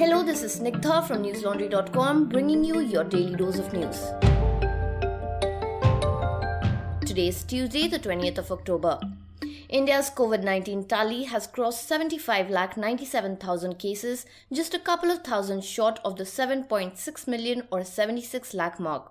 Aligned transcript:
Hello, 0.00 0.22
this 0.22 0.44
is 0.44 0.60
Snigdha 0.60 1.04
from 1.04 1.24
newslaundry.com 1.24 2.28
bringing 2.28 2.62
you 2.62 2.78
your 2.78 3.02
daily 3.02 3.34
dose 3.34 3.58
of 3.58 3.72
news. 3.72 3.96
Today 7.04 7.26
is 7.26 7.42
Tuesday, 7.42 7.88
the 7.88 7.98
20th 7.98 8.38
of 8.38 8.52
October. 8.52 9.00
India's 9.68 10.08
COVID 10.10 10.44
19 10.44 10.84
tally 10.84 11.24
has 11.24 11.48
crossed 11.48 11.88
75 11.88 12.48
lakh 12.48 12.76
97,000 12.76 13.76
cases, 13.80 14.24
just 14.52 14.72
a 14.72 14.78
couple 14.78 15.10
of 15.10 15.24
thousand 15.24 15.64
short 15.64 15.98
of 16.04 16.14
the 16.14 16.22
7.6 16.22 17.26
million 17.26 17.66
or 17.72 17.82
76 17.82 18.54
lakh 18.54 18.78
mark. 18.78 19.10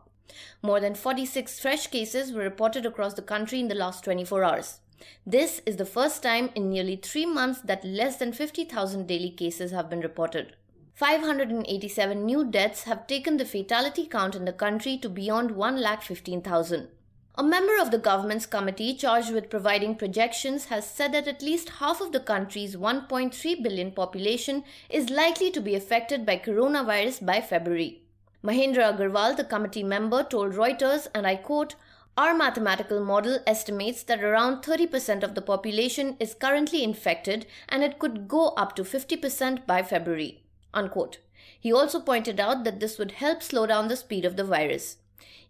More 0.62 0.80
than 0.80 0.96
46 0.96 1.60
fresh 1.60 1.88
cases 1.88 2.32
were 2.32 2.44
reported 2.44 2.86
across 2.86 3.14
the 3.14 3.22
country 3.22 3.60
in 3.60 3.68
the 3.68 3.76
last 3.76 4.06
24 4.06 4.42
hours. 4.42 4.80
This 5.26 5.62
is 5.66 5.76
the 5.76 5.86
first 5.86 6.24
time 6.24 6.50
in 6.56 6.70
nearly 6.70 6.96
three 6.96 7.26
months 7.26 7.60
that 7.60 7.84
less 7.84 8.16
than 8.16 8.32
50,000 8.32 9.06
daily 9.06 9.32
cases 9.32 9.72
have 9.72 9.90
been 9.90 10.00
reported. 10.00 10.56
587 10.98 12.26
new 12.26 12.44
deaths 12.44 12.86
have 12.86 13.06
taken 13.06 13.38
the 13.38 13.46
fatality 13.46 14.08
count 14.08 14.34
in 14.34 14.46
the 14.46 14.52
country 14.52 14.98
to 14.98 15.08
beyond 15.08 15.52
1,15,000. 15.52 16.88
A 17.36 17.44
member 17.44 17.80
of 17.80 17.92
the 17.92 18.00
government's 18.00 18.48
committee 18.48 18.96
charged 18.96 19.32
with 19.32 19.52
providing 19.52 19.94
projections 19.94 20.66
has 20.66 20.90
said 20.90 21.12
that 21.12 21.28
at 21.28 21.44
least 21.44 21.70
half 21.82 22.02
of 22.02 22.14
the 22.14 22.20
country's 22.20 22.76
1.3 22.76 23.62
billion 23.62 23.92
population 23.92 24.64
is 24.90 25.12
likely 25.12 25.52
to 25.52 25.62
be 25.62 25.76
affected 25.76 26.26
by 26.26 26.36
coronavirus 26.36 27.24
by 27.24 27.42
February. 27.42 28.02
Mahendra 28.44 28.92
Agarwal, 28.92 29.38
the 29.38 29.44
committee 29.44 29.84
member, 29.84 30.24
told 30.24 30.54
Reuters, 30.54 31.06
and 31.14 31.28
I 31.28 31.36
quote, 31.36 31.76
our 32.18 32.34
mathematical 32.34 33.06
model 33.06 33.38
estimates 33.46 34.02
that 34.02 34.24
around 34.24 34.64
30% 34.64 35.22
of 35.22 35.36
the 35.36 35.44
population 35.44 36.18
is 36.20 36.34
currently 36.34 36.84
infected 36.84 37.46
and 37.70 37.84
it 37.84 38.00
could 38.00 38.28
go 38.28 38.48
up 38.58 38.76
to 38.78 38.82
50% 38.82 39.68
by 39.68 39.84
February. 39.84 40.42
Unquote. 40.78 41.18
He 41.60 41.74
also 41.74 42.00
pointed 42.00 42.40
out 42.40 42.64
that 42.64 42.80
this 42.80 43.00
would 43.00 43.14
help 43.14 43.42
slow 43.42 43.66
down 43.66 43.88
the 43.88 43.96
speed 43.96 44.26
of 44.26 44.36
the 44.36 44.44
virus. 44.44 44.98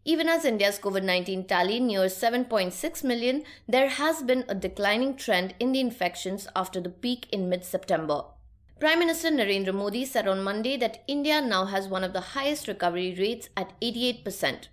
Even 0.06 0.30
as 0.30 0.46
India's 0.46 0.80
COVID 0.80 1.04
19 1.04 1.44
tally 1.48 1.82
nears 1.82 2.16
7.6 2.16 3.04
million, 3.04 3.44
there 3.68 3.90
has 3.90 4.24
been 4.24 4.46
a 4.48 4.56
declining 4.56 5.18
trend 5.18 5.54
in 5.60 5.74
the 5.74 5.82
infections 5.82 6.48
after 6.56 6.80
the 6.80 6.90
peak 6.90 7.28
in 7.30 7.50
mid 7.50 7.66
September. 7.66 8.24
Prime 8.80 9.00
Minister 9.00 9.30
Narendra 9.30 9.74
Modi 9.74 10.06
said 10.06 10.30
on 10.30 10.42
Monday 10.42 10.78
that 10.78 11.04
India 11.10 11.42
now 11.42 11.66
has 11.66 11.90
one 11.90 12.06
of 12.06 12.14
the 12.14 12.32
highest 12.38 12.70
recovery 12.70 13.14
rates 13.20 13.50
at 13.58 13.78
88%. 13.82 14.70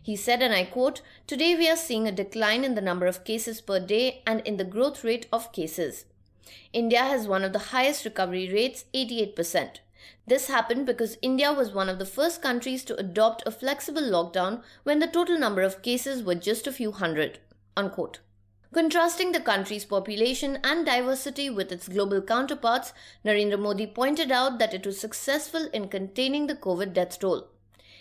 He 0.00 0.14
said, 0.14 0.40
and 0.40 0.54
I 0.54 0.66
quote, 0.66 1.00
Today 1.26 1.56
we 1.56 1.68
are 1.68 1.76
seeing 1.76 2.06
a 2.06 2.12
decline 2.12 2.62
in 2.62 2.76
the 2.76 2.80
number 2.80 3.06
of 3.06 3.24
cases 3.24 3.60
per 3.60 3.80
day 3.80 4.22
and 4.24 4.40
in 4.42 4.56
the 4.56 4.70
growth 4.76 5.02
rate 5.02 5.26
of 5.32 5.50
cases. 5.50 6.04
India 6.72 7.00
has 7.00 7.26
one 7.26 7.42
of 7.42 7.52
the 7.52 7.70
highest 7.74 8.04
recovery 8.04 8.48
rates, 8.52 8.84
88%. 8.94 9.78
This 10.26 10.48
happened 10.48 10.86
because 10.86 11.18
India 11.22 11.52
was 11.52 11.72
one 11.72 11.88
of 11.88 11.98
the 11.98 12.04
first 12.04 12.42
countries 12.42 12.84
to 12.84 12.96
adopt 12.96 13.46
a 13.46 13.50
flexible 13.50 14.02
lockdown 14.02 14.62
when 14.82 14.98
the 14.98 15.06
total 15.06 15.38
number 15.38 15.62
of 15.62 15.82
cases 15.82 16.22
were 16.22 16.34
just 16.34 16.66
a 16.66 16.72
few 16.72 16.92
hundred. 16.92 17.38
Unquote. 17.76 18.20
Contrasting 18.72 19.32
the 19.32 19.40
country's 19.40 19.84
population 19.84 20.58
and 20.62 20.84
diversity 20.84 21.48
with 21.48 21.72
its 21.72 21.88
global 21.88 22.20
counterparts, 22.20 22.92
Narendra 23.24 23.58
Modi 23.58 23.86
pointed 23.86 24.30
out 24.30 24.58
that 24.58 24.74
it 24.74 24.84
was 24.84 25.00
successful 25.00 25.68
in 25.72 25.88
containing 25.88 26.46
the 26.46 26.54
COVID 26.54 26.92
death 26.92 27.18
toll. 27.18 27.48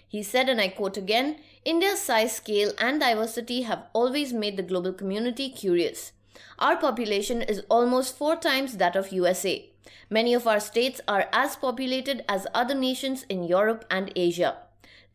He 0.07 0.21
said, 0.23 0.49
and 0.49 0.59
I 0.59 0.69
quote 0.69 0.97
again 0.97 1.37
India's 1.63 2.01
size, 2.01 2.35
scale, 2.35 2.71
and 2.77 2.99
diversity 2.99 3.61
have 3.61 3.85
always 3.93 4.33
made 4.33 4.57
the 4.57 4.63
global 4.63 4.93
community 4.93 5.49
curious. 5.49 6.11
Our 6.59 6.77
population 6.77 7.41
is 7.41 7.63
almost 7.69 8.17
four 8.17 8.35
times 8.35 8.77
that 8.77 8.95
of 8.95 9.11
USA. 9.11 9.69
Many 10.09 10.33
of 10.33 10.47
our 10.47 10.59
states 10.59 11.01
are 11.07 11.27
as 11.31 11.55
populated 11.55 12.23
as 12.29 12.47
other 12.53 12.75
nations 12.75 13.25
in 13.29 13.43
Europe 13.43 13.85
and 13.89 14.11
Asia. 14.15 14.57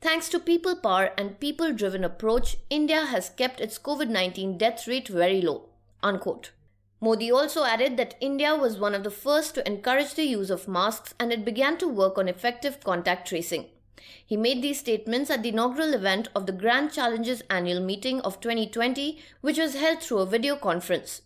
Thanks 0.00 0.28
to 0.30 0.40
people 0.40 0.76
power 0.76 1.12
and 1.18 1.38
people 1.38 1.72
driven 1.72 2.04
approach, 2.04 2.56
India 2.70 3.04
has 3.06 3.28
kept 3.28 3.60
its 3.60 3.78
COVID 3.78 4.08
19 4.08 4.56
death 4.56 4.86
rate 4.88 5.08
very 5.08 5.42
low. 5.42 5.68
Unquote. 6.02 6.52
Modi 7.02 7.30
also 7.30 7.64
added 7.64 7.96
that 7.96 8.16
India 8.20 8.54
was 8.54 8.78
one 8.78 8.94
of 8.94 9.04
the 9.04 9.10
first 9.10 9.54
to 9.54 9.66
encourage 9.66 10.14
the 10.14 10.24
use 10.24 10.50
of 10.50 10.68
masks 10.68 11.14
and 11.18 11.32
it 11.32 11.44
began 11.44 11.78
to 11.78 11.88
work 11.88 12.18
on 12.18 12.28
effective 12.28 12.82
contact 12.84 13.28
tracing. 13.28 13.66
He 14.24 14.36
made 14.36 14.62
these 14.62 14.80
statements 14.80 15.30
at 15.30 15.42
the 15.42 15.50
inaugural 15.50 15.94
event 15.94 16.28
of 16.34 16.46
the 16.46 16.52
Grand 16.52 16.92
Challenges 16.92 17.42
annual 17.50 17.80
meeting 17.80 18.20
of 18.20 18.40
2020, 18.40 19.18
which 19.40 19.58
was 19.58 19.74
held 19.74 20.02
through 20.02 20.18
a 20.18 20.26
video 20.26 20.56
conference. 20.56 21.22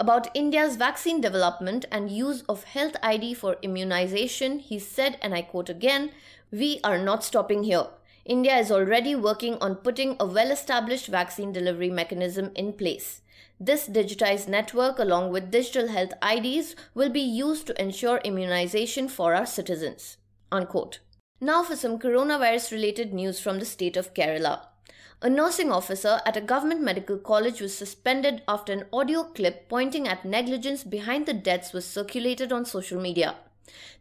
About 0.00 0.28
India's 0.32 0.76
vaccine 0.76 1.20
development 1.20 1.84
and 1.90 2.08
use 2.08 2.42
of 2.48 2.62
Health 2.62 2.94
ID 3.02 3.34
for 3.34 3.56
immunization, 3.62 4.60
he 4.60 4.78
said, 4.78 5.18
and 5.20 5.34
I 5.34 5.42
quote 5.42 5.68
again, 5.68 6.12
We 6.52 6.78
are 6.84 6.98
not 6.98 7.24
stopping 7.24 7.64
here. 7.64 7.88
India 8.24 8.56
is 8.58 8.70
already 8.70 9.16
working 9.16 9.58
on 9.60 9.74
putting 9.74 10.16
a 10.20 10.26
well 10.26 10.52
established 10.52 11.08
vaccine 11.08 11.50
delivery 11.50 11.90
mechanism 11.90 12.52
in 12.54 12.74
place. 12.74 13.22
This 13.58 13.88
digitized 13.88 14.46
network, 14.46 15.00
along 15.00 15.32
with 15.32 15.50
digital 15.50 15.88
health 15.88 16.12
IDs, 16.22 16.76
will 16.94 17.10
be 17.10 17.20
used 17.20 17.66
to 17.66 17.82
ensure 17.82 18.18
immunization 18.18 19.08
for 19.08 19.34
our 19.34 19.46
citizens. 19.46 20.16
Unquote. 20.52 21.00
Now 21.40 21.64
for 21.64 21.74
some 21.74 21.98
coronavirus 21.98 22.70
related 22.70 23.12
news 23.12 23.40
from 23.40 23.58
the 23.58 23.64
state 23.64 23.96
of 23.96 24.14
Kerala. 24.14 24.60
A 25.20 25.28
nursing 25.28 25.72
officer 25.72 26.20
at 26.24 26.36
a 26.36 26.40
government 26.40 26.80
medical 26.80 27.18
college 27.18 27.60
was 27.60 27.76
suspended 27.76 28.40
after 28.46 28.72
an 28.72 28.84
audio 28.92 29.24
clip 29.24 29.68
pointing 29.68 30.06
at 30.06 30.24
negligence 30.24 30.84
behind 30.84 31.26
the 31.26 31.32
deaths 31.32 31.72
was 31.72 31.84
circulated 31.84 32.52
on 32.52 32.64
social 32.64 33.00
media. 33.00 33.34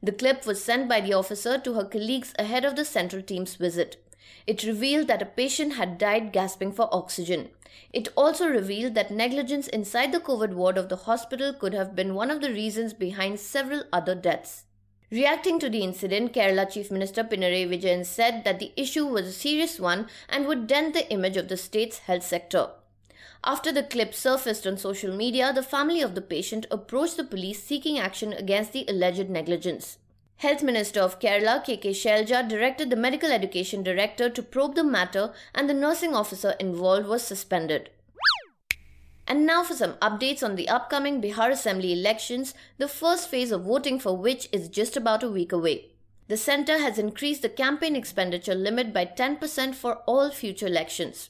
The 0.04 0.12
clip 0.12 0.46
was 0.46 0.64
sent 0.64 0.88
by 0.88 1.02
the 1.02 1.14
officer 1.14 1.58
to 1.58 1.74
her 1.74 1.86
colleagues 1.86 2.34
ahead 2.38 2.66
of 2.66 2.76
the 2.76 2.86
central 2.86 3.24
team's 3.24 3.56
visit. 3.56 3.98
It 4.46 4.62
revealed 4.62 5.08
that 5.08 5.24
a 5.24 5.26
patient 5.26 5.74
had 5.74 5.98
died 5.98 6.32
gasping 6.32 6.72
for 6.72 6.88
oxygen. 6.92 7.50
It 7.92 8.10
also 8.16 8.48
revealed 8.48 8.94
that 8.94 9.10
negligence 9.10 9.68
inside 9.68 10.12
the 10.12 10.20
COVID 10.20 10.54
ward 10.54 10.78
of 10.78 10.88
the 10.88 10.98
hospital 10.98 11.52
could 11.52 11.74
have 11.74 11.96
been 11.96 12.14
one 12.14 12.30
of 12.30 12.42
the 12.42 12.52
reasons 12.52 12.94
behind 12.94 13.40
several 13.40 13.86
other 13.92 14.14
deaths. 14.14 14.66
Reacting 15.09 15.57
to 15.59 15.69
the 15.69 15.84
incident, 15.84 16.34
Kerala 16.34 16.69
Chief 16.69 16.91
Minister 16.91 17.23
Pinarayi 17.23 17.66
Vijayan 17.69 18.06
said 18.06 18.44
that 18.44 18.59
the 18.59 18.73
issue 18.75 19.06
was 19.06 19.25
a 19.25 19.31
serious 19.31 19.79
one 19.79 20.07
and 20.28 20.45
would 20.45 20.68
dent 20.68 20.94
the 20.94 21.09
image 21.09 21.38
of 21.38 21.47
the 21.47 21.56
state's 21.56 22.00
health 22.00 22.23
sector. 22.23 22.72
After 23.41 23.72
the 23.72 23.84
clip 23.84 24.13
surfaced 24.13 24.68
on 24.68 24.75
social 24.75 25.16
media, 25.16 25.53
the 25.53 25.63
family 25.63 26.01
of 26.01 26.13
the 26.13 26.22
patient 26.22 26.66
approached 26.69 27.16
the 27.16 27.23
police 27.23 27.63
seeking 27.63 27.97
action 27.97 28.34
against 28.34 28.73
the 28.73 28.84
alleged 28.90 29.29
negligence. 29.29 29.97
Health 30.38 30.62
Minister 30.62 31.00
of 31.00 31.19
Kerala, 31.22 31.63
KK 31.66 31.91
Shailja, 31.91 32.47
directed 32.47 32.89
the 32.89 32.97
Medical 32.97 33.31
Education 33.31 33.84
Director 33.84 34.29
to 34.29 34.44
probe 34.44 34.75
the 34.75 34.84
matter 34.84 35.34
and 35.56 35.69
the 35.69 35.74
nursing 35.74 36.13
officer 36.13 36.56
involved 36.59 37.07
was 37.07 37.24
suspended. 37.24 37.91
And 39.28 39.46
now 39.46 39.62
for 39.62 39.76
some 39.76 39.94
updates 39.96 40.42
on 40.42 40.56
the 40.56 40.70
upcoming 40.70 41.22
Bihar 41.22 41.52
Assembly 41.52 41.92
elections, 41.92 42.54
the 42.78 42.88
first 42.88 43.30
phase 43.30 43.52
of 43.52 43.64
voting 43.64 44.00
for 44.00 44.16
which 44.16 44.48
is 44.54 44.70
just 44.70 44.96
about 44.96 45.22
a 45.22 45.30
week 45.30 45.52
away. 45.52 45.92
The 46.30 46.38
centre 46.38 46.80
has 46.80 46.98
increased 46.98 47.42
the 47.42 47.50
campaign 47.50 47.96
expenditure 47.96 48.56
limit 48.56 48.94
by 48.94 49.06
10% 49.06 49.76
for 49.76 49.98
all 50.06 50.32
future 50.32 50.68
elections. 50.68 51.30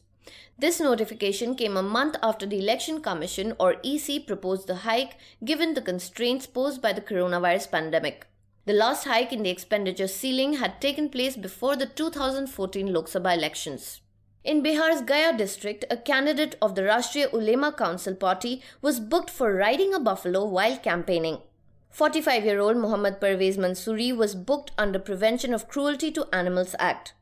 This 0.60 0.80
notification 0.80 1.56
came 1.56 1.78
a 1.78 1.84
month 1.84 2.16
after 2.22 2.46
the 2.46 2.60
Election 2.60 3.02
Commission 3.02 3.54
or 3.60 3.78
EC 3.84 4.26
proposed 4.28 4.68
the 4.68 4.78
hike 4.78 5.18
given 5.44 5.74
the 5.74 5.82
constraints 5.82 6.46
posed 6.48 6.82
by 6.82 6.94
the 6.94 7.02
coronavirus 7.02 7.72
pandemic. 7.72 8.28
The 8.66 8.74
last 8.74 9.06
hike 9.06 9.32
in 9.32 9.44
the 9.44 9.50
expenditure 9.50 10.08
ceiling 10.08 10.54
had 10.54 10.82
taken 10.82 11.10
place 11.10 11.38
before 11.38 11.76
the 11.76 11.86
2014 11.86 12.92
Lok 12.92 13.06
Sabha 13.06 13.36
elections. 13.36 14.02
In 14.48 14.64
Bihar's 14.64 15.02
Gaya 15.02 15.36
district, 15.38 15.84
a 15.92 15.98
candidate 15.98 16.56
of 16.62 16.74
the 16.74 16.84
Rashtriya 16.84 17.34
Ulema 17.34 17.74
Council 17.74 18.16
party 18.16 18.62
was 18.82 19.02
booked 19.02 19.30
for 19.30 19.54
riding 19.54 19.94
a 19.94 20.00
buffalo 20.00 20.46
while 20.46 20.78
campaigning. 20.78 21.40
45 21.90 22.46
year 22.46 22.62
old 22.62 22.78
Mohammad 22.78 23.20
Parvez 23.20 23.58
Mansoori 23.58 24.16
was 24.16 24.36
booked 24.36 24.72
under 24.78 25.00
Prevention 25.00 25.54
of 25.54 25.68
Cruelty 25.68 26.12
to 26.14 26.30
Animals 26.32 26.78
Act. 26.80 27.14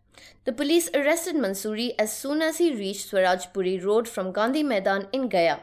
The 0.43 0.53
police 0.53 0.87
arrested 0.93 1.35
Mansoori 1.35 1.95
as 1.97 2.15
soon 2.15 2.43
as 2.43 2.59
he 2.59 2.75
reached 2.75 3.09
Swarajpuri 3.09 3.83
Road 3.83 4.07
from 4.07 4.31
Gandhi 4.31 4.61
Maidan 4.61 5.07
in 5.11 5.27
Gaya. 5.27 5.61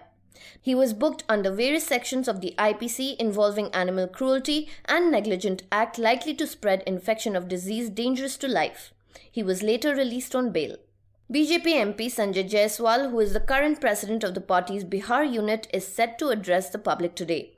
He 0.60 0.75
was 0.75 0.92
booked 0.92 1.22
under 1.28 1.52
various 1.52 1.86
sections 1.86 2.26
of 2.26 2.40
the 2.40 2.56
IPC 2.58 3.14
involving 3.19 3.72
animal 3.72 4.08
cruelty 4.08 4.69
and 4.86 5.12
negligent 5.12 5.62
act 5.70 5.96
likely 5.96 6.34
to 6.34 6.46
spread 6.48 6.82
infection 6.88 7.36
of 7.36 7.46
disease 7.46 7.88
dangerous 7.88 8.36
to 8.38 8.48
life. 8.48 8.92
He 9.31 9.44
was 9.44 9.62
later 9.62 9.94
released 9.94 10.34
on 10.34 10.50
bail. 10.50 10.76
BJP 11.32 11.64
MP 11.64 12.08
Sanjay 12.12 12.46
Jaiswal, 12.46 13.11
who 13.11 13.19
is 13.19 13.32
the 13.32 13.40
current 13.40 13.81
president 13.81 14.23
of 14.23 14.34
the 14.34 14.40
party's 14.43 14.84
Bihar 14.84 15.25
unit, 15.25 15.67
is 15.73 15.87
set 15.87 16.19
to 16.19 16.29
address 16.29 16.69
the 16.69 16.79
public 16.79 17.14
today. 17.14 17.55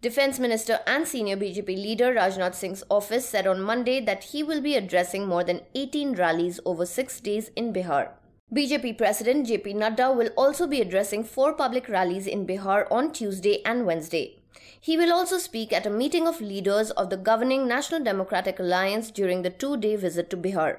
Defense 0.00 0.38
Minister 0.38 0.78
and 0.86 1.06
senior 1.06 1.36
BJP 1.36 1.66
leader 1.66 2.14
Rajnath 2.14 2.54
Singh's 2.54 2.84
office 2.88 3.28
said 3.28 3.46
on 3.46 3.60
Monday 3.60 4.00
that 4.00 4.24
he 4.24 4.42
will 4.42 4.62
be 4.62 4.76
addressing 4.76 5.26
more 5.28 5.44
than 5.44 5.60
18 5.74 6.14
rallies 6.14 6.58
over 6.64 6.86
six 6.86 7.20
days 7.20 7.50
in 7.54 7.70
Bihar. 7.70 8.12
BJP 8.50 8.96
President 8.96 9.46
JP 9.46 9.74
Nadda 9.74 10.16
will 10.16 10.30
also 10.34 10.66
be 10.66 10.80
addressing 10.80 11.22
four 11.22 11.52
public 11.52 11.86
rallies 11.90 12.26
in 12.26 12.46
Bihar 12.46 12.90
on 12.90 13.12
Tuesday 13.12 13.62
and 13.62 13.84
Wednesday. 13.84 14.38
He 14.80 14.96
will 14.96 15.12
also 15.12 15.36
speak 15.36 15.70
at 15.74 15.84
a 15.84 15.90
meeting 15.90 16.26
of 16.26 16.40
leaders 16.40 16.92
of 16.92 17.10
the 17.10 17.18
governing 17.18 17.68
National 17.68 18.02
Democratic 18.02 18.58
Alliance 18.58 19.10
during 19.10 19.42
the 19.42 19.50
two 19.50 19.76
day 19.76 19.96
visit 19.96 20.30
to 20.30 20.38
Bihar. 20.38 20.78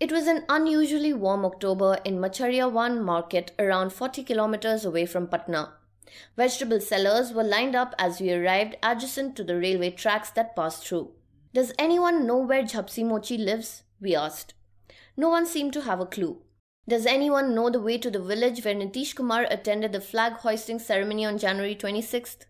It 0.00 0.10
was 0.10 0.26
an 0.26 0.46
unusually 0.48 1.12
warm 1.12 1.44
October 1.44 1.98
in 2.06 2.20
Machariyawan 2.20 3.02
market 3.02 3.52
around 3.58 3.92
40 3.92 4.24
kilometers 4.24 4.86
away 4.86 5.04
from 5.04 5.26
Patna. 5.26 5.74
Vegetable 6.38 6.80
sellers 6.80 7.34
were 7.34 7.44
lined 7.44 7.76
up 7.76 7.94
as 7.98 8.18
we 8.18 8.32
arrived 8.32 8.78
adjacent 8.82 9.36
to 9.36 9.44
the 9.44 9.58
railway 9.58 9.90
tracks 9.90 10.30
that 10.30 10.56
passed 10.56 10.86
through. 10.86 11.10
Does 11.52 11.74
anyone 11.78 12.26
know 12.26 12.38
where 12.38 12.62
Jhapsi 12.62 13.04
Mochi 13.04 13.36
lives? 13.36 13.82
We 14.00 14.16
asked. 14.16 14.54
No 15.18 15.28
one 15.28 15.44
seemed 15.44 15.74
to 15.74 15.82
have 15.82 16.00
a 16.00 16.06
clue. 16.06 16.40
Does 16.88 17.04
anyone 17.04 17.54
know 17.54 17.68
the 17.68 17.78
way 17.78 17.98
to 17.98 18.10
the 18.10 18.22
village 18.22 18.64
where 18.64 18.74
Nitish 18.74 19.14
Kumar 19.14 19.46
attended 19.50 19.92
the 19.92 20.00
flag 20.00 20.32
hoisting 20.32 20.78
ceremony 20.78 21.26
on 21.26 21.36
January 21.36 21.74
26th? 21.74 22.46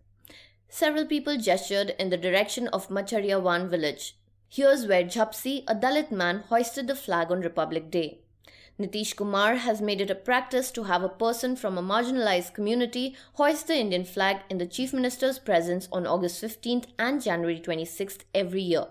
Several 0.68 1.04
people 1.04 1.36
gestured 1.36 1.96
in 1.98 2.10
the 2.10 2.16
direction 2.16 2.68
of 2.68 2.90
Machariyawan 2.90 3.68
village. 3.68 4.14
Here's 4.52 4.84
where 4.84 5.04
Jhapsi, 5.04 5.62
a 5.68 5.76
Dalit 5.76 6.10
man, 6.10 6.40
hoisted 6.48 6.88
the 6.88 6.96
flag 6.96 7.30
on 7.30 7.40
Republic 7.40 7.88
Day. 7.88 8.18
Nitish 8.80 9.14
Kumar 9.14 9.54
has 9.54 9.80
made 9.80 10.00
it 10.00 10.10
a 10.10 10.14
practice 10.16 10.72
to 10.72 10.82
have 10.84 11.04
a 11.04 11.08
person 11.08 11.54
from 11.54 11.78
a 11.78 11.82
marginalized 11.82 12.52
community 12.52 13.14
hoist 13.34 13.68
the 13.68 13.76
Indian 13.76 14.04
flag 14.04 14.38
in 14.50 14.58
the 14.58 14.66
Chief 14.66 14.92
Minister's 14.92 15.38
presence 15.38 15.88
on 15.92 16.04
August 16.04 16.42
15th 16.42 16.86
and 16.98 17.22
January 17.22 17.60
26th 17.60 18.24
every 18.34 18.62
year. 18.62 18.88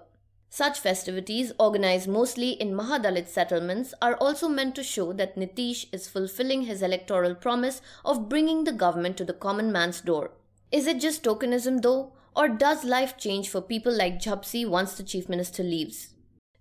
Such 0.49 0.79
festivities, 0.79 1.51
organized 1.59 2.07
mostly 2.07 2.51
in 2.51 2.71
Mahadalit 2.71 3.27
settlements, 3.27 3.93
are 4.01 4.15
also 4.15 4.47
meant 4.47 4.75
to 4.75 4.83
show 4.83 5.11
that 5.11 5.35
Nitish 5.35 5.87
is 5.91 6.07
fulfilling 6.07 6.61
his 6.61 6.81
electoral 6.81 7.35
promise 7.35 7.81
of 8.05 8.29
bringing 8.29 8.63
the 8.63 8.71
government 8.71 9.17
to 9.17 9.25
the 9.25 9.33
common 9.33 9.73
man's 9.73 9.99
door. 9.99 10.31
Is 10.71 10.87
it 10.87 11.01
just 11.01 11.21
tokenism 11.21 11.81
though, 11.81 12.13
or 12.39 12.47
does 12.47 12.85
life 12.85 13.17
change 13.17 13.49
for 13.49 13.59
people 13.59 13.91
like 13.91 14.21
Jhapsi 14.25 14.65
once 14.65 14.93
the 14.93 15.03
Chief 15.03 15.27
Minister 15.27 15.61
leaves? 15.61 16.13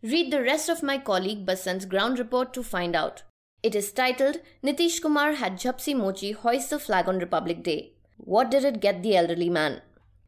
Read 0.02 0.32
the 0.32 0.42
rest 0.42 0.68
of 0.68 0.82
my 0.82 0.98
colleague 0.98 1.46
Basant's 1.46 1.84
ground 1.84 2.18
report 2.18 2.52
to 2.54 2.64
find 2.64 2.96
out. 2.96 3.22
It 3.62 3.76
is 3.76 3.92
titled 3.92 4.40
Nitish 4.64 5.00
Kumar 5.00 5.34
had 5.34 5.52
Jhapsi 5.52 5.94
Mochi 5.96 6.32
hoist 6.32 6.70
the 6.70 6.80
flag 6.80 7.08
on 7.08 7.20
Republic 7.20 7.62
Day. 7.62 7.92
What 8.16 8.50
did 8.50 8.64
it 8.64 8.80
get 8.80 9.04
the 9.04 9.16
elderly 9.16 9.48
man? 9.48 9.82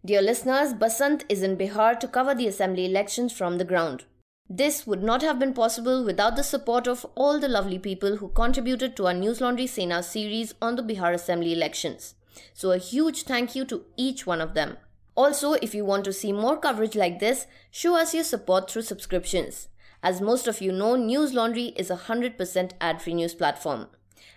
Dear 0.05 0.23
listeners, 0.23 0.73
Basant 0.73 1.25
is 1.29 1.43
in 1.43 1.57
Bihar 1.57 1.99
to 1.99 2.07
cover 2.07 2.33
the 2.33 2.47
assembly 2.47 2.87
elections 2.87 3.33
from 3.33 3.59
the 3.59 3.65
ground. 3.65 4.05
This 4.49 4.87
would 4.87 5.03
not 5.03 5.23
have 5.23 5.41
been 5.41 5.53
possible 5.53 6.05
without 6.05 6.37
the 6.37 6.45
support 6.45 6.87
of 6.87 7.05
all 7.17 7.41
the 7.41 7.49
lovely 7.49 7.81
people 7.81 8.19
who 8.19 8.29
contributed 8.29 8.97
to 8.97 9.09
our 9.09 9.15
News 9.15 9.41
Laundry 9.41 9.67
Sena 9.67 10.05
series 10.05 10.55
on 10.63 10.77
the 10.77 10.83
Bihar 10.83 11.13
Assembly 11.13 11.53
elections. 11.53 12.15
So, 12.55 12.71
a 12.71 12.79
huge 12.79 13.25
thank 13.25 13.57
you 13.57 13.65
to 13.65 13.85
each 13.97 14.29
one 14.29 14.41
of 14.41 14.55
them. 14.55 14.77
Also, 15.21 15.53
if 15.61 15.75
you 15.75 15.85
want 15.85 16.07
to 16.07 16.15
see 16.15 16.33
more 16.33 16.57
coverage 16.57 16.97
like 16.97 17.19
this, 17.19 17.47
show 17.71 17.95
us 17.95 18.15
your 18.15 18.25
support 18.25 18.71
through 18.71 18.81
subscriptions. 18.81 19.69
As 20.03 20.23
most 20.23 20.49
of 20.49 20.63
you 20.63 20.73
know, 20.73 20.97
News 20.97 21.35
Laundry 21.35 21.75
is 21.77 21.91
a 21.91 21.97
100% 21.97 22.71
ad 22.81 23.03
free 23.03 23.13
news 23.13 23.35
platform. 23.35 23.89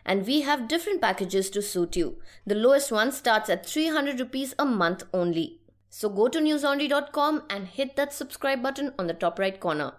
And 0.05 0.27
we 0.27 0.41
have 0.41 0.67
different 0.67 0.99
packages 0.99 1.49
to 1.51 1.61
suit 1.61 1.95
you. 1.95 2.17
The 2.45 2.55
lowest 2.55 2.91
one 2.91 3.13
starts 3.13 3.49
at 3.49 3.65
300 3.65 4.19
rupees 4.19 4.55
a 4.59 4.65
month 4.65 5.03
only. 5.13 5.61
So 5.89 6.09
go 6.09 6.27
to 6.27 6.39
newslaundry.com 6.39 7.43
and 7.49 7.67
hit 7.67 7.95
that 7.95 8.11
subscribe 8.11 8.61
button 8.61 8.93
on 8.99 9.07
the 9.07 9.13
top 9.13 9.39
right 9.39 9.57
corner. 9.57 9.93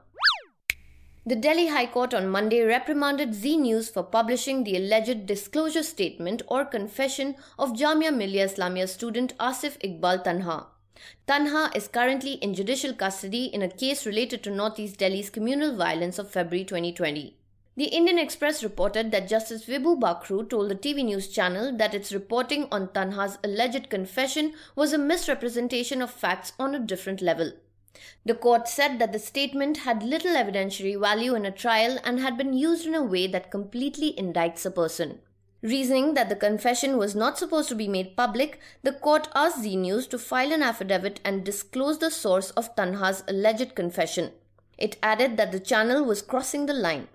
The 1.25 1.37
Delhi 1.37 1.69
High 1.69 1.87
Court 1.87 2.13
on 2.13 2.29
Monday 2.29 2.61
reprimanded 2.61 3.33
Zee 3.33 3.57
News 3.57 3.89
for 3.89 4.03
publishing 4.03 4.65
the 4.65 4.77
alleged 4.77 5.25
disclosure 5.25 5.83
statement 5.83 6.43
or 6.47 6.67
confession 6.67 7.37
of 7.59 7.73
Jamia 7.73 8.15
Millia 8.15 8.47
Islamia 8.47 8.87
student 8.87 9.35
Asif 9.39 9.79
Iqbal 9.81 10.23
Tanha. 10.23 10.67
Tanha 11.27 11.75
is 11.75 11.89
currently 11.89 12.35
in 12.35 12.55
judicial 12.55 12.93
custody 12.93 13.47
in 13.47 13.63
a 13.63 13.69
case 13.69 14.07
related 14.07 14.43
to 14.43 14.51
Northeast 14.51 14.99
Delhi's 14.99 15.31
communal 15.31 15.75
violence 15.77 16.19
of 16.19 16.31
February 16.31 16.65
2020. 16.65 17.37
The 17.77 17.87
Indian 17.87 18.19
Express 18.19 18.63
reported 18.63 19.11
that 19.11 19.27
Justice 19.27 19.65
Vibhu 19.65 19.99
Bakru 19.99 20.49
told 20.49 20.71
the 20.71 20.77
TV 20.77 21.05
news 21.05 21.27
channel 21.27 21.77
that 21.77 21.93
its 21.93 22.13
reporting 22.13 22.69
on 22.71 22.89
Tanha's 22.89 23.39
alleged 23.43 23.91
confession 23.91 24.55
was 24.77 24.93
a 24.93 24.99
misrepresentation 24.99 26.01
of 26.01 26.11
facts 26.13 26.53
on 26.59 26.75
a 26.75 26.79
different 26.79 27.21
level. 27.21 27.51
The 28.25 28.35
court 28.37 28.69
said 28.69 29.01
that 29.01 29.13
the 29.13 29.19
statement 29.19 29.79
had 29.79 30.05
little 30.05 30.35
evidentiary 30.35 30.99
value 30.99 31.35
in 31.35 31.45
a 31.45 31.51
trial 31.51 31.99
and 32.05 32.21
had 32.21 32.39
been 32.39 32.53
used 32.53 32.87
in 32.87 32.95
a 32.95 33.03
way 33.03 33.27
that 33.27 33.51
completely 33.51 34.15
indicts 34.17 34.65
a 34.65 34.71
person. 34.71 35.21
Reasoning 35.65 36.13
that 36.13 36.29
the 36.29 36.37
confession 36.37 36.99
was 36.99 37.15
not 37.15 37.39
supposed 37.39 37.71
to 37.71 37.75
be 37.75 37.89
made 37.89 38.19
public, 38.19 38.61
the 38.83 38.93
court 38.93 39.29
asked 39.35 39.63
Zee 39.63 39.77
News 39.77 40.07
to 40.09 40.19
file 40.19 40.53
an 40.53 40.63
affidavit 40.63 41.21
and 41.25 41.43
disclose 41.43 42.01
the 42.01 42.11
source 42.11 42.51
of 42.51 42.77
Tanha's 42.77 43.25
alleged 43.27 43.75
confession. 43.75 44.33
It 44.77 44.99
added 45.03 45.39
that 45.39 45.53
the 45.53 45.61
channel 45.61 46.05
was 46.05 46.21
crossing 46.21 46.67
the 46.67 46.75
line. 46.75 47.09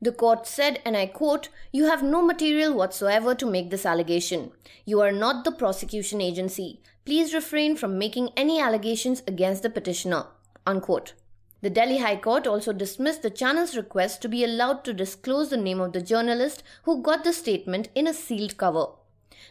The 0.00 0.12
court 0.12 0.46
said, 0.46 0.80
and 0.84 0.96
I 0.96 1.06
quote, 1.06 1.48
You 1.72 1.86
have 1.86 2.04
no 2.04 2.22
material 2.22 2.74
whatsoever 2.74 3.34
to 3.34 3.44
make 3.44 3.70
this 3.70 3.84
allegation. 3.84 4.52
You 4.84 5.00
are 5.00 5.10
not 5.10 5.44
the 5.44 5.50
prosecution 5.50 6.20
agency. 6.20 6.80
Please 7.04 7.34
refrain 7.34 7.74
from 7.74 7.98
making 7.98 8.30
any 8.36 8.60
allegations 8.60 9.24
against 9.26 9.64
the 9.64 9.70
petitioner. 9.70 10.26
Unquote. 10.64 11.14
The 11.62 11.70
Delhi 11.70 11.98
High 11.98 12.16
Court 12.16 12.46
also 12.46 12.72
dismissed 12.72 13.22
the 13.22 13.30
channel's 13.30 13.76
request 13.76 14.20
to 14.22 14.28
be 14.28 14.44
allowed 14.44 14.84
to 14.84 14.92
disclose 14.92 15.48
the 15.48 15.56
name 15.56 15.80
of 15.80 15.92
the 15.92 16.02
journalist 16.02 16.62
who 16.82 17.02
got 17.02 17.24
the 17.24 17.32
statement 17.32 17.88
in 17.94 18.06
a 18.06 18.12
sealed 18.12 18.56
cover. 18.56 18.88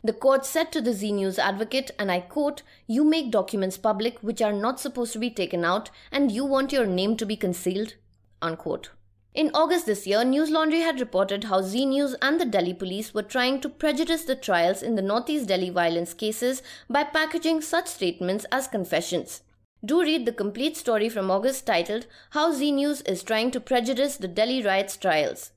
The 0.04 0.14
court 0.14 0.46
said 0.46 0.72
to 0.72 0.82
the 0.82 0.94
Zee 0.94 1.12
News 1.12 1.40
advocate, 1.40 1.90
and 1.98 2.12
I 2.12 2.20
quote, 2.20 2.62
You 2.86 3.04
make 3.04 3.32
documents 3.32 3.78
public 3.78 4.20
which 4.20 4.42
are 4.42 4.54
not 4.54 4.80
supposed 4.80 5.14
to 5.14 5.20
be 5.20 5.32
taken 5.32 5.66
out, 5.66 5.90
and 6.12 6.32
you 6.32 6.46
want 6.46 6.72
your 6.72 6.86
name 6.86 7.18
to 7.18 7.26
be 7.26 7.36
concealed? 7.36 7.96
Unquote. 8.42 8.92
In 9.34 9.52
August 9.54 9.86
this 9.86 10.06
year, 10.06 10.24
News 10.24 10.50
Laundry 10.50 10.82
had 10.82 11.00
reported 11.00 11.46
how 11.46 11.62
Zee 11.62 11.86
News 11.86 12.16
and 12.22 12.40
the 12.40 12.46
Delhi 12.46 12.74
police 12.74 13.14
were 13.14 13.24
trying 13.24 13.60
to 13.62 13.70
prejudice 13.70 14.24
the 14.24 14.36
trials 14.36 14.82
in 14.82 14.96
the 14.96 15.02
Northeast 15.02 15.48
Delhi 15.48 15.72
violence 15.72 16.14
cases 16.14 16.62
by 16.90 17.04
packaging 17.04 17.62
such 17.62 17.88
statements 17.88 18.46
as 18.52 18.68
confessions. 18.68 19.42
Do 19.86 20.02
read 20.02 20.26
the 20.26 20.32
complete 20.32 20.76
story 20.76 21.10
from 21.10 21.30
August 21.30 21.68
titled 21.68 22.08
How 22.32 22.52
Zee 22.52 22.72
News 22.72 23.02
is 23.02 23.22
Trying 23.22 23.52
to 23.52 23.60
Prejudice 23.60 24.18
the 24.18 24.28
Delhi 24.28 24.64
Riots 24.64 24.98
Trials. 24.98 25.52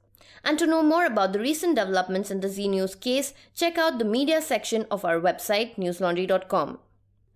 And 0.44 0.58
to 0.58 0.66
know 0.66 0.82
more 0.82 1.06
about 1.06 1.32
the 1.32 1.38
recent 1.38 1.76
developments 1.76 2.30
in 2.30 2.40
the 2.40 2.50
Zee 2.50 2.68
News 2.68 2.94
case, 2.94 3.32
check 3.54 3.78
out 3.78 3.98
the 3.98 4.04
media 4.04 4.42
section 4.42 4.84
of 4.90 5.02
our 5.02 5.18
website 5.18 5.76
newslaundry.com. 5.76 6.78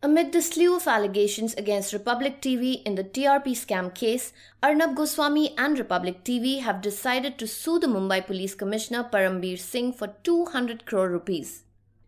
Amid 0.02 0.32
the 0.32 0.42
slew 0.42 0.76
of 0.76 0.86
allegations 0.86 1.54
against 1.54 1.94
Republic 1.94 2.42
TV 2.42 2.82
in 2.82 2.96
the 2.96 3.05
TRP 3.05 3.52
scam 3.52 3.94
case, 3.94 4.34
Arnab 4.62 4.94
Goswami 4.94 5.55
and 5.56 5.78
Republic 5.78 6.22
TV 6.24 6.60
have 6.60 6.82
decided 6.82 7.38
to 7.38 7.46
sue 7.46 7.78
the 7.78 7.86
Mumbai 7.86 8.26
Police 8.26 8.55
Commissioner 8.55 9.08
Parambir 9.10 9.58
Singh 9.58 9.94
for 9.94 10.08
200 10.24 10.84
crore 10.84 11.08
rupees. 11.08 11.62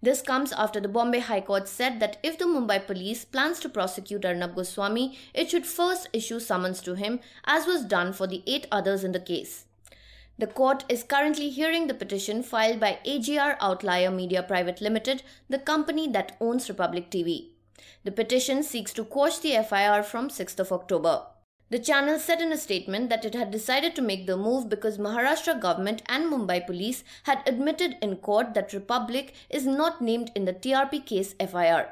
This 0.05 0.21
comes 0.21 0.53
after 0.53 0.81
the 0.81 0.89
Bombay 0.89 1.21
High 1.21 1.41
Court 1.41 1.67
said 1.67 1.99
that 2.01 2.19
if 2.23 2.37
the 2.37 2.45
Mumbai 2.45 2.87
police 2.87 3.25
plans 3.25 3.59
to 3.61 3.71
prosecute 3.71 4.27
Arnab 4.27 4.55
Goswami, 4.55 5.17
it 5.33 5.49
should 5.49 5.65
first 5.65 6.11
issue 6.13 6.41
summons 6.41 6.83
to 6.83 6.93
him, 6.93 7.21
as 7.47 7.67
was 7.67 7.87
done 7.87 8.13
for 8.13 8.27
the 8.27 8.43
eight 8.47 8.67
others 8.71 9.03
in 9.03 9.13
the 9.13 9.19
case. 9.19 9.65
The 10.39 10.47
court 10.47 10.85
is 10.91 11.05
currently 11.05 11.49
hearing 11.49 11.87
the 11.87 11.95
petition 11.95 12.43
filed 12.43 12.81
by 12.81 12.99
AGR 13.07 13.57
Outlier 13.63 14.11
Media 14.11 14.43
Private 14.43 14.83
Limited, 14.83 15.23
the 15.49 15.59
company 15.59 16.07
that 16.09 16.37
owns 16.39 16.69
Republic 16.69 17.11
TV. 17.11 17.53
The 18.05 18.13
petition 18.13 18.63
seeks 18.63 18.93
to 18.93 19.05
quash 19.05 19.39
the 19.39 19.55
FIR 19.67 20.03
from 20.03 20.29
6th 20.29 20.61
of 20.61 20.71
October. 20.71 21.23
The 21.71 21.79
channel 21.79 22.19
said 22.19 22.41
in 22.41 22.53
a 22.53 22.59
statement 22.59 23.09
that 23.09 23.25
it 23.25 23.35
had 23.35 23.51
decided 23.51 23.97
to 23.97 24.03
make 24.03 24.27
the 24.27 24.37
move 24.37 24.69
because 24.69 24.99
Maharashtra 24.99 25.61
government 25.61 26.03
and 26.07 26.31
Mumbai 26.31 26.67
police 26.67 27.05
had 27.25 27.43
admitted 27.47 27.97
in 28.03 28.17
court 28.17 28.55
that 28.55 28.73
Republic 28.73 29.35
is 29.49 29.67
not 29.67 30.03
named 30.03 30.31
in 30.35 30.45
the 30.45 30.53
TRP 30.53 31.05
case 31.07 31.35
FIR. 31.41 31.89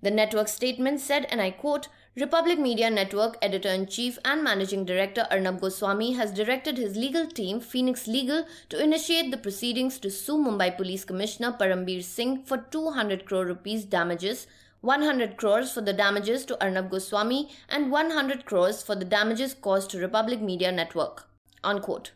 The 0.00 0.12
network 0.12 0.46
statement 0.46 1.00
said, 1.00 1.26
and 1.30 1.40
I 1.40 1.50
quote, 1.50 1.88
Republic 2.14 2.58
Media 2.58 2.90
Network 2.90 3.36
editor 3.42 3.68
in 3.68 3.86
chief 3.86 4.18
and 4.24 4.42
managing 4.42 4.84
director 4.84 5.26
Arnab 5.30 5.60
Goswami 5.60 6.14
has 6.14 6.32
directed 6.32 6.76
his 6.76 6.96
legal 6.96 7.26
team, 7.26 7.60
Phoenix 7.60 8.06
Legal, 8.06 8.44
to 8.70 8.82
initiate 8.82 9.30
the 9.30 9.36
proceedings 9.36 9.98
to 9.98 10.10
sue 10.10 10.36
Mumbai 10.36 10.76
Police 10.76 11.04
Commissioner 11.04 11.52
Parambir 11.52 12.02
Singh 12.02 12.42
for 12.44 12.58
200 12.58 13.24
crore 13.24 13.46
rupees 13.46 13.84
damages 13.84 14.46
100 14.80 15.36
crores 15.36 15.72
for 15.72 15.80
the 15.80 15.92
damages 15.92 16.44
to 16.44 16.62
Arnab 16.62 16.88
Goswami 16.88 17.50
and 17.68 17.90
100 17.90 18.44
crores 18.44 18.80
for 18.80 18.94
the 18.94 19.04
damages 19.04 19.52
caused 19.54 19.90
to 19.90 19.98
Republic 19.98 20.40
Media 20.40 20.70
Network. 20.70 21.28
Unquote. 21.64 22.12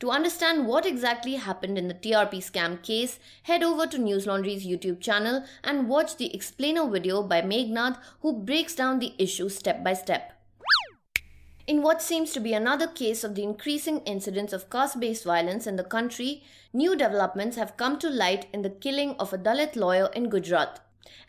To 0.00 0.10
understand 0.10 0.66
what 0.66 0.86
exactly 0.86 1.34
happened 1.34 1.76
in 1.76 1.88
the 1.88 1.94
TRP 1.94 2.38
scam 2.38 2.80
case, 2.82 3.18
head 3.42 3.62
over 3.62 3.86
to 3.86 3.98
News 3.98 4.26
Laundry's 4.26 4.64
YouTube 4.66 5.00
channel 5.00 5.44
and 5.62 5.88
watch 5.88 6.16
the 6.16 6.34
explainer 6.34 6.88
video 6.88 7.22
by 7.22 7.42
Meghnad 7.42 7.98
who 8.20 8.32
breaks 8.32 8.74
down 8.74 9.00
the 9.00 9.12
issue 9.18 9.50
step 9.50 9.84
by 9.84 9.92
step. 9.92 10.32
In 11.66 11.82
what 11.82 12.00
seems 12.00 12.32
to 12.32 12.40
be 12.40 12.54
another 12.54 12.86
case 12.86 13.22
of 13.22 13.34
the 13.34 13.42
increasing 13.42 13.98
incidence 14.06 14.54
of 14.54 14.70
caste 14.70 14.98
based 14.98 15.24
violence 15.24 15.66
in 15.66 15.76
the 15.76 15.84
country, 15.84 16.42
new 16.72 16.96
developments 16.96 17.58
have 17.58 17.76
come 17.76 17.98
to 17.98 18.08
light 18.08 18.46
in 18.54 18.62
the 18.62 18.70
killing 18.70 19.14
of 19.18 19.34
a 19.34 19.38
Dalit 19.38 19.76
lawyer 19.76 20.08
in 20.14 20.30
Gujarat. 20.30 20.80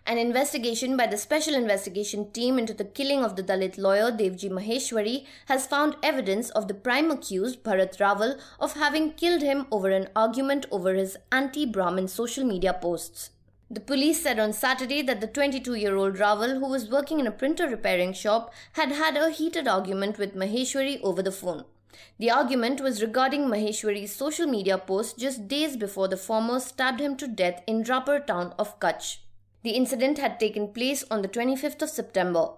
An 0.06 0.18
investigation 0.18 0.98
by 0.98 1.08
the 1.08 1.18
Special 1.18 1.54
Investigation 1.54 2.32
Team 2.32 2.58
into 2.58 2.74
the 2.74 2.84
killing 2.84 3.24
of 3.24 3.36
the 3.36 3.44
Dalit 3.44 3.78
lawyer 3.78 4.12
Devji 4.12 4.50
Maheshwari 4.50 5.26
has 5.46 5.68
found 5.68 5.96
evidence 6.02 6.50
of 6.50 6.68
the 6.68 6.74
prime 6.74 7.12
accused, 7.12 7.64
Bharat 7.64 7.98
Rawal, 7.98 8.40
of 8.60 8.74
having 8.74 9.12
killed 9.12 9.42
him 9.42 9.68
over 9.72 9.90
an 9.90 10.10
argument 10.16 10.66
over 10.72 10.94
his 10.94 11.18
anti 11.32 11.66
Brahmin 11.66 12.08
social 12.08 12.44
media 12.44 12.74
posts. 12.74 13.32
The 13.72 13.80
police 13.80 14.24
said 14.24 14.40
on 14.40 14.52
Saturday 14.52 15.04
that 15.04 15.22
the 15.22 15.28
22 15.28 15.76
year 15.76 15.96
old 15.96 16.16
Rawal, 16.16 16.60
who 16.60 16.68
was 16.68 16.90
working 16.90 17.20
in 17.20 17.28
a 17.28 17.32
printer 17.32 17.70
repairing 17.70 18.14
shop, 18.14 18.52
had 18.74 18.92
had 18.92 19.16
a 19.16 19.30
heated 19.30 19.68
argument 19.68 20.18
with 20.18 20.36
Maheshwari 20.36 21.00
over 21.04 21.22
the 21.22 21.32
phone. 21.32 21.66
The 22.18 22.32
argument 22.32 22.82
was 22.82 23.02
regarding 23.02 23.46
Maheshwari's 23.46 24.16
social 24.16 24.48
media 24.48 24.78
post 24.80 25.20
just 25.20 25.48
days 25.48 25.78
before 25.78 26.08
the 26.08 26.18
former 26.18 26.60
stabbed 26.60 27.00
him 27.00 27.16
to 27.18 27.28
death 27.28 27.62
in 27.68 27.84
Rapar 27.84 28.26
town 28.26 28.56
of 28.58 28.80
Kutch. 28.80 29.20
The 29.64 29.72
incident 29.72 30.18
had 30.20 30.40
taken 30.40 30.70
place 30.70 31.04
on 31.12 31.22
the 31.22 31.28
25th 31.28 31.82
of 31.82 31.90
September. 31.90 32.52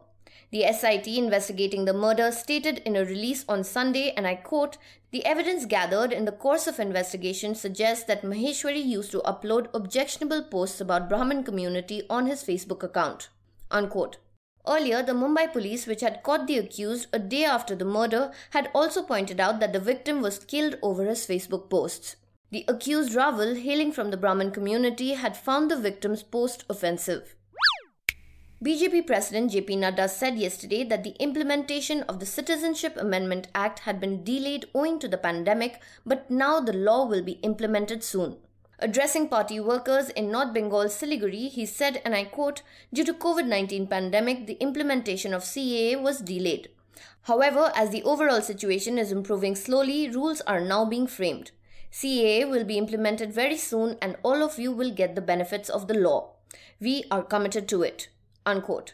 The 0.51 0.71
SIT 0.71 1.07
investigating 1.07 1.85
the 1.85 1.93
murder 1.93 2.31
stated 2.31 2.79
in 2.79 2.95
a 2.95 3.05
release 3.05 3.45
on 3.47 3.63
Sunday, 3.63 4.11
and 4.17 4.27
I 4.27 4.35
quote, 4.35 4.77
the 5.11 5.25
evidence 5.25 5.65
gathered 5.65 6.11
in 6.11 6.25
the 6.25 6.31
course 6.31 6.67
of 6.67 6.79
investigation 6.79 7.55
suggests 7.55 8.03
that 8.05 8.21
Maheshwari 8.21 8.85
used 8.85 9.11
to 9.11 9.21
upload 9.21 9.69
objectionable 9.73 10.43
posts 10.43 10.81
about 10.81 11.09
Brahmin 11.09 11.43
community 11.43 12.03
on 12.09 12.27
his 12.27 12.43
Facebook 12.43 12.83
account. 12.83 13.29
Unquote. 13.71 14.17
Earlier, 14.67 15.01
the 15.01 15.13
Mumbai 15.13 15.51
police, 15.51 15.87
which 15.87 16.01
had 16.01 16.21
caught 16.21 16.47
the 16.47 16.57
accused 16.57 17.07
a 17.11 17.17
day 17.17 17.45
after 17.45 17.75
the 17.75 17.85
murder, 17.85 18.31
had 18.51 18.69
also 18.75 19.01
pointed 19.01 19.39
out 19.39 19.59
that 19.59 19.73
the 19.73 19.79
victim 19.79 20.21
was 20.21 20.37
killed 20.37 20.77
over 20.81 21.05
his 21.05 21.25
Facebook 21.25 21.69
posts. 21.69 22.17
The 22.51 22.65
accused 22.67 23.13
Rawal, 23.13 23.61
hailing 23.61 23.93
from 23.93 24.11
the 24.11 24.17
Brahmin 24.17 24.51
community, 24.51 25.13
had 25.13 25.37
found 25.37 25.71
the 25.71 25.77
victim's 25.77 26.21
post 26.21 26.65
offensive. 26.69 27.33
BJP 28.61 29.07
President 29.07 29.53
JP 29.53 29.77
Nadda 29.77 30.09
said 30.09 30.37
yesterday 30.37 30.83
that 30.83 31.05
the 31.05 31.15
implementation 31.17 32.03
of 32.03 32.19
the 32.19 32.25
Citizenship 32.25 32.97
Amendment 32.97 33.47
Act 33.55 33.79
had 33.79 34.01
been 34.01 34.25
delayed 34.25 34.65
owing 34.75 34.99
to 34.99 35.07
the 35.07 35.17
pandemic, 35.17 35.81
but 36.05 36.29
now 36.29 36.59
the 36.59 36.73
law 36.73 37.05
will 37.05 37.21
be 37.21 37.39
implemented 37.41 38.03
soon. 38.03 38.35
Addressing 38.79 39.29
party 39.29 39.61
workers 39.61 40.09
in 40.09 40.29
North 40.29 40.53
Bengal 40.53 40.89
Siliguri, 40.89 41.47
he 41.47 41.65
said, 41.65 42.01
and 42.03 42.13
I 42.13 42.25
quote, 42.25 42.63
due 42.91 43.05
to 43.05 43.13
COVID-19 43.13 43.89
pandemic, 43.89 44.45
the 44.45 44.57
implementation 44.59 45.33
of 45.33 45.43
CAA 45.43 46.01
was 46.01 46.19
delayed. 46.19 46.67
However, 47.21 47.71
as 47.75 47.91
the 47.91 48.03
overall 48.03 48.41
situation 48.41 48.97
is 48.97 49.13
improving 49.13 49.55
slowly, 49.55 50.09
rules 50.09 50.41
are 50.41 50.59
now 50.59 50.83
being 50.83 51.07
framed. 51.07 51.51
CAA 51.91 52.49
will 52.49 52.63
be 52.63 52.77
implemented 52.77 53.33
very 53.33 53.57
soon 53.57 53.97
and 54.01 54.15
all 54.23 54.41
of 54.41 54.57
you 54.57 54.71
will 54.71 54.91
get 54.91 55.15
the 55.15 55.21
benefits 55.21 55.69
of 55.69 55.87
the 55.87 55.93
law. 55.93 56.31
We 56.79 57.03
are 57.11 57.23
committed 57.23 57.67
to 57.69 57.83
it. 57.83 58.09
Unquote. 58.45 58.93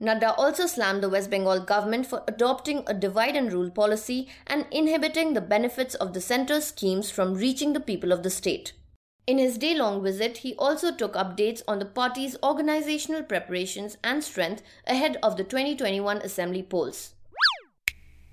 Nadda 0.00 0.34
also 0.36 0.66
slammed 0.66 1.02
the 1.02 1.08
West 1.08 1.30
Bengal 1.30 1.60
government 1.60 2.06
for 2.06 2.22
adopting 2.28 2.84
a 2.86 2.92
divide 2.92 3.34
and 3.34 3.50
rule 3.50 3.70
policy 3.70 4.28
and 4.46 4.66
inhibiting 4.70 5.32
the 5.32 5.40
benefits 5.40 5.94
of 5.94 6.12
the 6.12 6.20
centre's 6.20 6.66
schemes 6.66 7.10
from 7.10 7.34
reaching 7.34 7.72
the 7.72 7.80
people 7.80 8.12
of 8.12 8.22
the 8.22 8.30
state. 8.30 8.74
In 9.26 9.38
his 9.38 9.58
day 9.58 9.74
long 9.74 10.02
visit, 10.02 10.38
he 10.38 10.54
also 10.54 10.94
took 10.94 11.14
updates 11.14 11.62
on 11.66 11.78
the 11.78 11.84
party's 11.84 12.36
organizational 12.42 13.22
preparations 13.22 13.96
and 14.04 14.22
strength 14.22 14.62
ahead 14.86 15.16
of 15.22 15.36
the 15.36 15.44
2021 15.44 16.18
assembly 16.18 16.62
polls. 16.62 17.14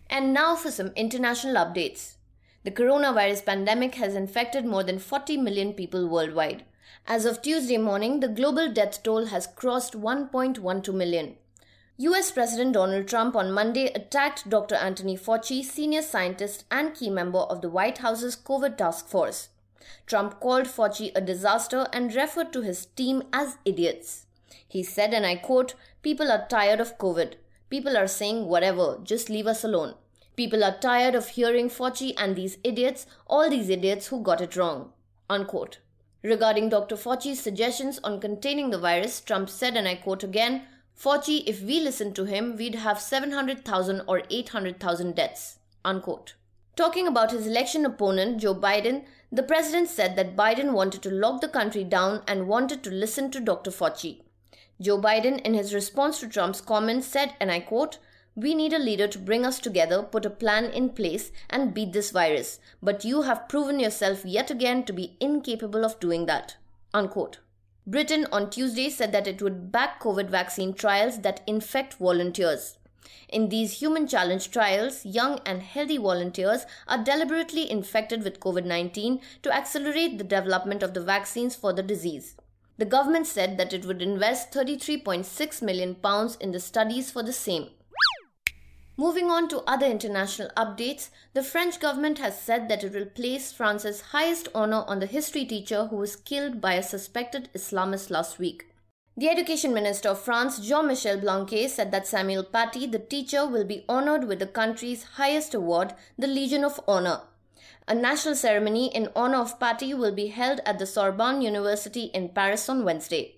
And 0.09 0.33
now 0.33 0.55
for 0.55 0.69
some 0.69 0.91
international 0.95 1.55
updates. 1.55 2.15
The 2.63 2.71
coronavirus 2.71 3.45
pandemic 3.45 3.95
has 3.95 4.15
infected 4.15 4.65
more 4.65 4.83
than 4.83 4.97
40 4.97 5.35
million 5.35 5.73
people 5.73 6.07
worldwide. 6.07 6.63
As 7.05 7.25
of 7.25 7.41
Tuesday 7.41 7.77
morning, 7.77 8.21
the 8.21 8.29
global 8.29 8.71
death 8.71 9.03
toll 9.03 9.25
has 9.25 9.47
crossed 9.47 9.99
1.12 9.99 10.93
million. 10.93 11.35
US 11.97 12.31
President 12.31 12.73
Donald 12.73 13.07
Trump 13.07 13.35
on 13.35 13.51
Monday 13.51 13.91
attacked 13.93 14.49
Dr. 14.49 14.75
Anthony 14.75 15.17
Fauci, 15.17 15.61
senior 15.61 16.01
scientist 16.01 16.63
and 16.71 16.95
key 16.95 17.09
member 17.09 17.39
of 17.39 17.61
the 17.61 17.69
White 17.69 17.97
House's 17.97 18.37
COVID 18.37 18.77
task 18.77 19.09
force. 19.09 19.49
Trump 20.05 20.39
called 20.39 20.65
Fauci 20.65 21.11
a 21.13 21.19
disaster 21.19 21.87
and 21.91 22.15
referred 22.15 22.53
to 22.53 22.61
his 22.61 22.85
team 22.85 23.23
as 23.33 23.57
idiots. 23.65 24.25
He 24.65 24.83
said, 24.83 25.13
and 25.13 25.25
I 25.25 25.35
quote, 25.35 25.75
People 26.01 26.31
are 26.31 26.47
tired 26.47 26.79
of 26.79 26.97
COVID. 26.97 27.33
People 27.69 27.97
are 27.97 28.07
saying 28.07 28.45
whatever, 28.45 28.99
just 29.03 29.29
leave 29.29 29.47
us 29.47 29.65
alone. 29.65 29.95
People 30.35 30.63
are 30.63 30.77
tired 30.79 31.13
of 31.15 31.29
hearing 31.29 31.69
Fauci 31.69 32.13
and 32.17 32.35
these 32.35 32.57
idiots, 32.63 33.05
all 33.27 33.49
these 33.49 33.69
idiots 33.69 34.07
who 34.07 34.21
got 34.21 34.41
it 34.41 34.55
wrong. 34.55 34.91
Unquote. 35.29 35.79
Regarding 36.23 36.69
Dr. 36.69 36.95
Fauci's 36.95 37.41
suggestions 37.41 37.99
on 38.03 38.19
containing 38.19 38.69
the 38.69 38.79
virus, 38.79 39.21
Trump 39.21 39.49
said, 39.49 39.75
and 39.75 39.87
I 39.87 39.95
quote 39.95 40.23
again, 40.23 40.63
Fauci, 40.97 41.43
if 41.45 41.61
we 41.61 41.79
listened 41.79 42.15
to 42.15 42.25
him, 42.25 42.55
we'd 42.55 42.75
have 42.75 42.99
700,000 42.99 44.01
or 44.07 44.23
800,000 44.29 45.15
deaths. 45.15 45.59
Unquote. 45.83 46.35
Talking 46.75 47.07
about 47.07 47.31
his 47.31 47.45
election 47.45 47.85
opponent, 47.85 48.41
Joe 48.41 48.55
Biden, 48.55 49.03
the 49.31 49.43
president 49.43 49.89
said 49.89 50.15
that 50.15 50.35
Biden 50.35 50.71
wanted 50.71 51.01
to 51.03 51.11
lock 51.11 51.41
the 51.41 51.47
country 51.47 51.83
down 51.83 52.23
and 52.27 52.47
wanted 52.47 52.83
to 52.83 52.89
listen 52.89 53.29
to 53.31 53.39
Dr. 53.39 53.69
Fauci. 53.69 54.21
Joe 54.81 54.99
Biden, 54.99 55.39
in 55.41 55.53
his 55.53 55.73
response 55.73 56.19
to 56.19 56.27
Trump's 56.27 56.61
comments, 56.61 57.05
said, 57.05 57.35
and 57.39 57.51
I 57.51 57.59
quote, 57.59 57.99
we 58.35 58.55
need 58.55 58.73
a 58.73 58.79
leader 58.79 59.07
to 59.07 59.19
bring 59.19 59.45
us 59.45 59.59
together, 59.59 60.01
put 60.01 60.25
a 60.25 60.29
plan 60.29 60.65
in 60.65 60.89
place, 60.89 61.31
and 61.49 61.73
beat 61.73 61.93
this 61.93 62.11
virus. 62.11 62.59
But 62.81 63.05
you 63.05 63.23
have 63.23 63.47
proven 63.47 63.79
yourself 63.79 64.25
yet 64.25 64.49
again 64.49 64.83
to 64.85 64.93
be 64.93 65.15
incapable 65.19 65.85
of 65.85 65.99
doing 65.99 66.25
that. 66.25 66.57
Unquote. 66.93 67.39
Britain 67.85 68.25
on 68.31 68.49
Tuesday 68.49 68.89
said 68.89 69.11
that 69.11 69.27
it 69.27 69.41
would 69.41 69.71
back 69.71 70.01
COVID 70.01 70.29
vaccine 70.29 70.73
trials 70.73 71.19
that 71.19 71.41
infect 71.45 71.95
volunteers. 71.95 72.77
In 73.27 73.49
these 73.49 73.79
human 73.79 74.07
challenge 74.07 74.51
trials, 74.51 75.05
young 75.05 75.39
and 75.45 75.61
healthy 75.61 75.97
volunteers 75.97 76.65
are 76.87 77.03
deliberately 77.03 77.69
infected 77.69 78.23
with 78.23 78.39
COVID 78.39 78.65
19 78.65 79.19
to 79.41 79.53
accelerate 79.53 80.17
the 80.17 80.23
development 80.23 80.81
of 80.81 80.93
the 80.93 81.01
vaccines 81.01 81.55
for 81.55 81.73
the 81.73 81.83
disease. 81.83 82.35
The 82.77 82.85
government 82.85 83.27
said 83.27 83.57
that 83.57 83.73
it 83.73 83.85
would 83.85 84.01
invest 84.01 84.51
33.6 84.51 85.61
million 85.61 85.95
pounds 85.95 86.37
in 86.37 86.51
the 86.51 86.59
studies 86.59 87.11
for 87.11 87.21
the 87.21 87.33
same. 87.33 87.69
Moving 88.95 89.31
on 89.31 89.47
to 89.49 89.61
other 89.61 89.87
international 89.87 90.51
updates, 90.55 91.09
the 91.33 91.41
French 91.41 91.79
government 91.79 92.19
has 92.19 92.39
said 92.39 92.69
that 92.69 92.83
it 92.83 92.93
will 92.93 93.05
place 93.05 93.51
France's 93.51 94.01
highest 94.01 94.49
honor 94.53 94.83
on 94.87 94.99
the 94.99 95.07
history 95.07 95.45
teacher 95.45 95.87
who 95.87 95.95
was 95.95 96.15
killed 96.15 96.61
by 96.61 96.73
a 96.73 96.83
suspected 96.83 97.49
Islamist 97.55 98.11
last 98.11 98.37
week. 98.37 98.67
The 99.17 99.29
Education 99.29 99.73
Minister 99.73 100.09
of 100.09 100.19
France, 100.19 100.59
Jean 100.59 100.87
Michel 100.87 101.19
Blanquer, 101.19 101.67
said 101.69 101.91
that 101.91 102.05
Samuel 102.05 102.43
Paty, 102.43 102.91
the 102.91 102.99
teacher, 102.99 103.47
will 103.47 103.63
be 103.63 103.83
honored 103.89 104.27
with 104.27 104.37
the 104.37 104.47
country's 104.47 105.03
highest 105.03 105.55
award, 105.55 105.95
the 106.17 106.27
Legion 106.27 106.63
of 106.63 106.79
Honor. 106.87 107.21
A 107.87 107.95
national 107.95 108.35
ceremony 108.35 108.93
in 108.95 109.09
honor 109.15 109.37
of 109.37 109.59
Paty 109.59 109.95
will 109.95 110.13
be 110.13 110.27
held 110.27 110.61
at 110.67 110.77
the 110.77 110.85
Sorbonne 110.85 111.41
University 111.41 112.05
in 112.13 112.29
Paris 112.29 112.69
on 112.69 112.85
Wednesday. 112.85 113.37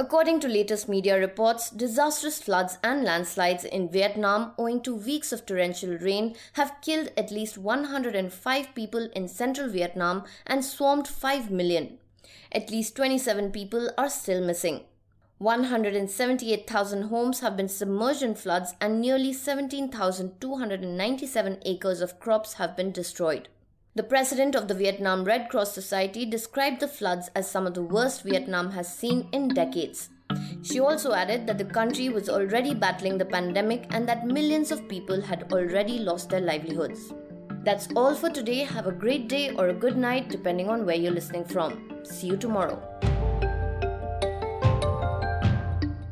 According 0.00 0.38
to 0.40 0.48
latest 0.48 0.88
media 0.88 1.18
reports, 1.18 1.70
disastrous 1.70 2.40
floods 2.40 2.78
and 2.84 3.02
landslides 3.02 3.64
in 3.64 3.88
Vietnam, 3.88 4.52
owing 4.56 4.80
to 4.82 4.94
weeks 4.94 5.32
of 5.32 5.44
torrential 5.44 5.98
rain, 5.98 6.36
have 6.52 6.80
killed 6.82 7.10
at 7.16 7.32
least 7.32 7.58
105 7.58 8.74
people 8.76 9.08
in 9.16 9.26
central 9.26 9.68
Vietnam 9.68 10.22
and 10.46 10.64
swarmed 10.64 11.08
5 11.08 11.50
million. 11.50 11.98
At 12.52 12.70
least 12.70 12.94
27 12.94 13.50
people 13.50 13.90
are 13.98 14.08
still 14.08 14.40
missing. 14.40 14.84
178,000 15.38 17.02
homes 17.02 17.40
have 17.40 17.56
been 17.56 17.68
submerged 17.68 18.22
in 18.22 18.36
floods 18.36 18.74
and 18.80 19.00
nearly 19.00 19.32
17,297 19.32 21.58
acres 21.64 22.00
of 22.00 22.20
crops 22.20 22.52
have 22.54 22.76
been 22.76 22.92
destroyed. 22.92 23.48
The 23.98 24.04
president 24.04 24.54
of 24.54 24.68
the 24.68 24.74
Vietnam 24.74 25.24
Red 25.24 25.48
Cross 25.48 25.74
Society 25.74 26.24
described 26.24 26.78
the 26.78 26.86
floods 26.86 27.30
as 27.34 27.50
some 27.50 27.66
of 27.66 27.74
the 27.74 27.82
worst 27.82 28.22
Vietnam 28.22 28.70
has 28.70 28.96
seen 28.96 29.28
in 29.32 29.48
decades. 29.48 30.10
She 30.62 30.78
also 30.78 31.12
added 31.12 31.48
that 31.48 31.58
the 31.58 31.64
country 31.64 32.08
was 32.08 32.28
already 32.28 32.74
battling 32.74 33.18
the 33.18 33.24
pandemic 33.24 33.86
and 33.90 34.08
that 34.08 34.24
millions 34.24 34.70
of 34.70 34.88
people 34.88 35.20
had 35.20 35.52
already 35.52 35.98
lost 35.98 36.30
their 36.30 36.40
livelihoods. 36.40 37.12
That's 37.64 37.88
all 37.96 38.14
for 38.14 38.30
today. 38.30 38.58
Have 38.58 38.86
a 38.86 38.92
great 38.92 39.28
day 39.28 39.52
or 39.56 39.70
a 39.70 39.74
good 39.74 39.96
night, 39.96 40.28
depending 40.28 40.68
on 40.68 40.86
where 40.86 40.94
you're 40.94 41.10
listening 41.10 41.44
from. 41.44 41.90
See 42.04 42.28
you 42.28 42.36
tomorrow. 42.36 42.80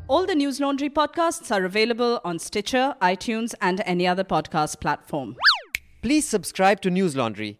All 0.09 0.25
the 0.25 0.35
News 0.35 0.59
Laundry 0.59 0.89
podcasts 0.89 1.55
are 1.55 1.63
available 1.63 2.19
on 2.25 2.37
Stitcher, 2.37 2.95
iTunes, 3.01 3.53
and 3.61 3.81
any 3.85 4.05
other 4.05 4.25
podcast 4.25 4.81
platform. 4.81 5.37
Please 6.01 6.27
subscribe 6.27 6.81
to 6.81 6.89
News 6.89 7.15
Laundry 7.15 7.59